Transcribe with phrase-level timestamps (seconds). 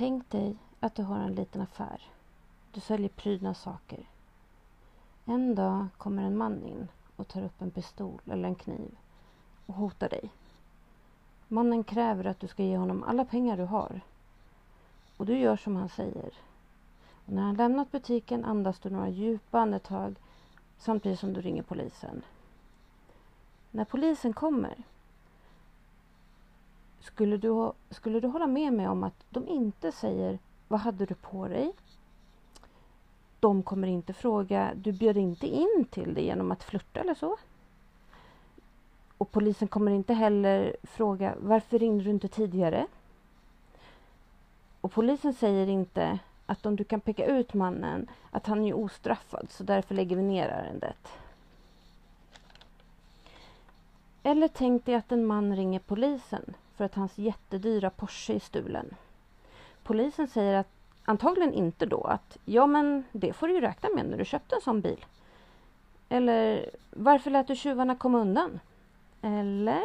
[0.00, 2.02] Tänk dig att du har en liten affär.
[2.72, 4.08] Du säljer prydnadssaker.
[5.24, 8.96] En dag kommer en man in och tar upp en pistol eller en kniv
[9.66, 10.30] och hotar dig.
[11.48, 14.00] Mannen kräver att du ska ge honom alla pengar du har.
[15.16, 16.32] Och du gör som han säger.
[17.26, 20.14] Och när han lämnat butiken andas du några djupa andetag
[20.78, 22.22] samtidigt som du ringer polisen.
[23.70, 24.74] När polisen kommer
[27.00, 31.14] skulle du, skulle du hålla med mig om att de inte säger vad hade du
[31.14, 31.72] på dig?
[33.40, 37.36] De kommer inte fråga, du bjöd inte in till det genom att flirta eller så?
[39.18, 42.86] Och polisen kommer inte heller fråga varför ringde du inte tidigare?
[44.80, 49.46] Och polisen säger inte att om du kan peka ut mannen att han är ostraffad
[49.50, 51.08] så därför lägger vi ner ärendet.
[54.22, 58.94] Eller tänk dig att en man ringer polisen för att hans jättedyra Porsche är stulen.
[59.82, 60.68] Polisen säger att
[61.04, 64.54] antagligen inte då att ja men det får du ju räkna med när du köpte
[64.54, 65.04] en sån bil.
[66.08, 68.60] Eller varför lät du tjuvarna komma undan?
[69.22, 69.84] Eller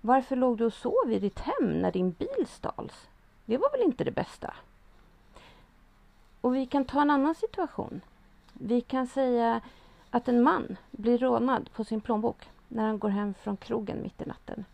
[0.00, 3.08] varför låg du och sov i ditt hem när din bil stals?
[3.44, 4.54] Det var väl inte det bästa?
[6.40, 8.00] Och vi kan ta en annan situation.
[8.52, 9.60] Vi kan säga
[10.10, 14.22] att en man blir rånad på sin plånbok när han går hem från krogen mitt
[14.22, 14.64] i natten.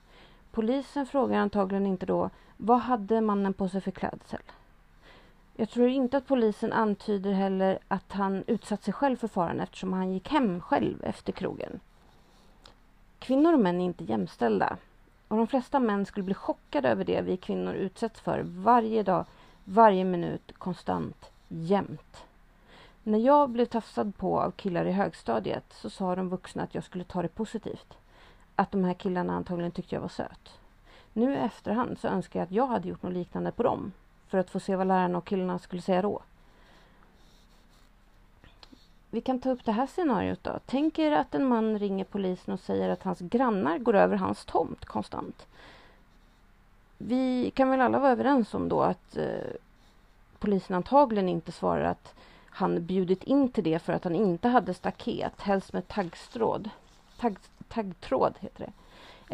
[0.55, 4.41] Polisen frågar antagligen inte då vad hade mannen på sig för klädsel?
[5.57, 9.93] Jag tror inte att polisen antyder heller att han utsatt sig själv för faran eftersom
[9.93, 11.81] han gick hem själv efter krogen.
[13.19, 14.77] Kvinnor och män är inte jämställda
[15.29, 19.25] och de flesta män skulle bli chockade över det vi kvinnor utsätts för varje dag,
[19.65, 22.25] varje minut, konstant, jämt.
[23.03, 26.85] När jag blev tafsad på av killar i högstadiet så sa de vuxna att jag
[26.85, 27.99] skulle ta det positivt.
[28.57, 30.59] Att de här killarna antagligen tyckte jag var söt.
[31.13, 33.93] Nu i efterhand så önskar jag att jag hade gjort något liknande på dem
[34.29, 36.23] för att få se vad lärarna och killarna skulle säga då.
[39.11, 40.59] Vi kan ta upp det här scenariot då.
[40.67, 44.45] Tänk er att en man ringer polisen och säger att hans grannar går över hans
[44.45, 45.47] tomt konstant.
[46.99, 49.51] Vi kan väl alla vara överens om då att eh,
[50.39, 52.15] polisen antagligen inte svarar att
[52.47, 56.71] han bjudit in till det för att han inte hade staket, helst med taggstråd.
[57.21, 57.37] Tagg,
[57.69, 58.73] taggtråd heter det.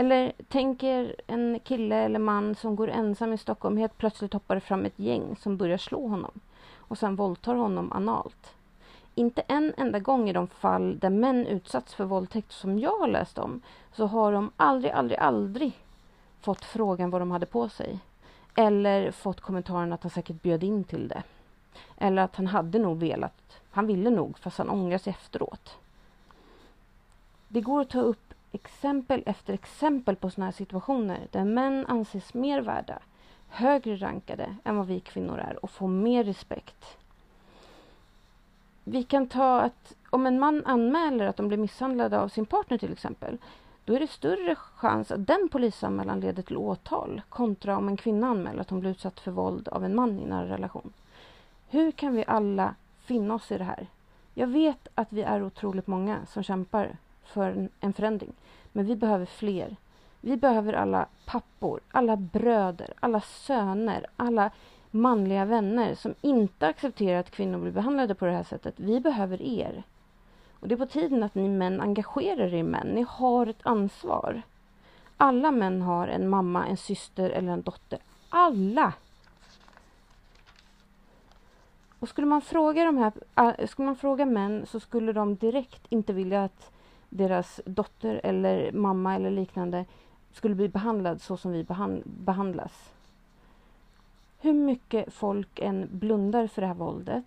[0.00, 3.76] Eller tänk er en kille eller man som går ensam i Stockholm.
[3.76, 6.40] Helt plötsligt hoppar det fram ett gäng som börjar slå honom
[6.76, 8.54] och sen våldtar honom analt.
[9.14, 13.08] Inte en enda gång i de fall där män utsatts för våldtäkt som jag har
[13.08, 15.72] läst om så har de aldrig, aldrig, aldrig
[16.40, 17.98] fått frågan vad de hade på sig.
[18.54, 21.22] Eller fått kommentaren att han säkert bjöd in till det.
[21.96, 23.60] Eller att han hade nog velat.
[23.70, 25.76] Han ville nog fast han ångrar sig efteråt.
[27.52, 32.34] Det går att ta upp exempel efter exempel på sådana här situationer där män anses
[32.34, 32.98] mer värda,
[33.48, 36.84] högre rankade än vad vi kvinnor är och får mer respekt.
[38.84, 42.78] Vi kan ta att om en man anmäler att de blir misshandlade av sin partner
[42.78, 43.38] till exempel,
[43.84, 48.26] då är det större chans att den polisanmälan leder till åtal kontra om en kvinna
[48.26, 50.92] anmäler att hon blir utsatt för våld av en man i en nära relation.
[51.68, 52.74] Hur kan vi alla
[53.04, 53.86] finna oss i det här?
[54.34, 56.96] Jag vet att vi är otroligt många som kämpar
[57.30, 58.32] för en förändring.
[58.72, 59.76] Men vi behöver fler.
[60.20, 64.50] Vi behöver alla pappor, alla bröder, alla söner, alla
[64.90, 68.74] manliga vänner som inte accepterar att kvinnor blir behandlade på det här sättet.
[68.76, 69.82] Vi behöver er.
[70.60, 72.86] Och Det är på tiden att ni män engagerar er i män.
[72.86, 74.42] Ni har ett ansvar.
[75.16, 77.98] Alla män har en mamma, en syster eller en dotter.
[78.28, 78.92] Alla!
[81.98, 85.86] Och skulle man fråga de här, äh, skulle man fråga män så skulle de direkt
[85.88, 86.72] inte vilja att
[87.10, 89.84] deras dotter eller mamma eller liknande
[90.32, 91.66] skulle bli behandlad så som vi
[92.04, 92.90] behandlas.
[94.38, 97.24] Hur mycket folk än blundar för det här våldet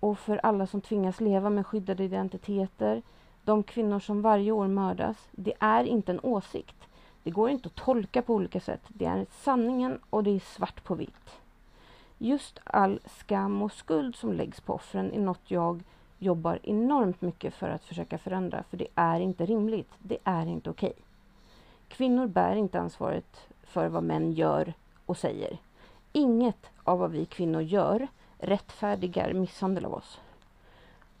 [0.00, 3.02] och för alla som tvingas leva med skyddade identiteter,
[3.44, 6.76] de kvinnor som varje år mördas, det är inte en åsikt.
[7.22, 8.82] Det går inte att tolka på olika sätt.
[8.88, 11.40] Det är sanningen och det är svart på vitt.
[12.18, 15.82] Just all skam och skuld som läggs på offren är något jag
[16.22, 19.90] jobbar enormt mycket för att försöka förändra, för det är inte rimligt.
[19.98, 20.90] Det är inte okej.
[20.90, 21.02] Okay.
[21.88, 24.74] Kvinnor bär inte ansvaret för vad män gör
[25.06, 25.58] och säger.
[26.12, 28.08] Inget av vad vi kvinnor gör
[28.38, 30.20] rättfärdigar misshandel av oss.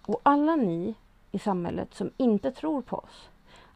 [0.02, 0.94] Och alla ni
[1.30, 3.28] i samhället som inte tror på oss,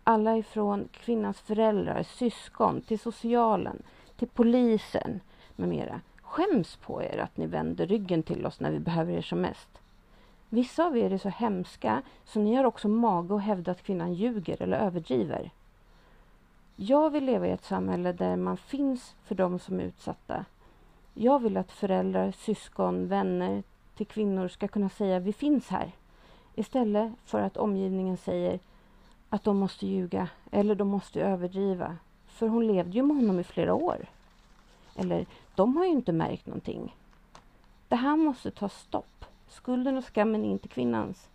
[0.04, 3.82] alla ifrån kvinnans föräldrar, syskon, till socialen,
[4.16, 5.20] till polisen
[5.56, 9.22] med mera, skäms på er att ni vänder ryggen till oss när vi behöver er
[9.22, 9.68] som mest.
[10.54, 14.14] Vissa av er är så hemska så ni har också mage att hävda att kvinnan
[14.14, 15.50] ljuger eller överdriver.
[16.76, 20.44] Jag vill leva i ett samhälle där man finns för de som är utsatta.
[21.14, 23.62] Jag vill att föräldrar, syskon, vänner
[23.96, 25.92] till kvinnor ska kunna säga vi finns här.
[26.54, 28.58] Istället för att omgivningen säger
[29.28, 31.96] att de måste ljuga eller de måste överdriva.
[32.26, 34.06] För hon levde ju med honom i flera år.
[34.96, 36.96] Eller, de har ju inte märkt någonting.
[37.88, 39.24] Det här måste ta stopp.
[39.54, 41.28] Skulden och skammen är inte kvinnans.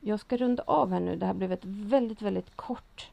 [0.00, 1.16] Jag ska runda av här nu.
[1.16, 3.10] Det här blev ett väldigt, väldigt kort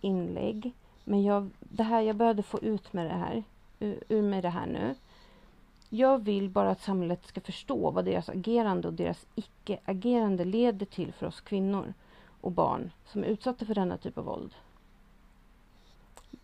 [0.00, 0.72] inlägg.
[1.04, 3.44] Men jag, det här, jag behövde få ut med det här,
[3.80, 4.94] ur, ur med det här nu.
[5.88, 11.12] Jag vill bara att samhället ska förstå vad deras agerande och deras icke-agerande leder till
[11.12, 11.94] för oss kvinnor
[12.40, 14.54] och barn som är utsatta för denna typ av våld.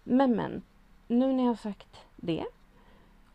[0.05, 0.63] Men, men,
[1.09, 2.45] nu när jag har sagt det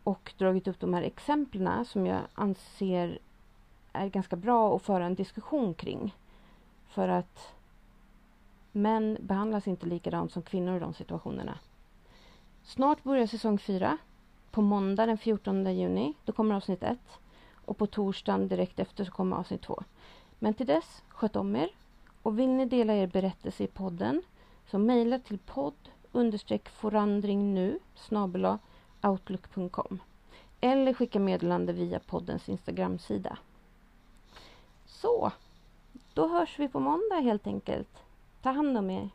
[0.08, 3.18] och dragit upp de här exemplen som jag anser
[3.92, 6.14] är ganska bra att föra en diskussion kring.
[6.88, 7.54] För att
[8.72, 11.58] män behandlas inte likadant som kvinnor i de situationerna.
[12.62, 13.98] Snart börjar säsong 4.
[14.50, 16.98] På måndag den 14 juni, då kommer avsnitt 1.
[17.64, 19.82] Och på torsdagen direkt efter så kommer avsnitt 2.
[20.38, 21.68] Men till dess, sköt om er.
[22.22, 24.22] Och vill ni dela er berättelse i podden
[24.70, 27.78] så mejla till podd understreck forandring nu
[29.02, 30.00] outlook.com
[30.60, 33.38] eller skicka meddelande via poddens Instagramsida.
[34.86, 35.32] Så,
[36.14, 38.02] då hörs vi på måndag helt enkelt.
[38.42, 39.10] Ta hand om er.